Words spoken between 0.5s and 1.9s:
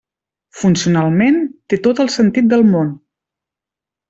Funcionalment té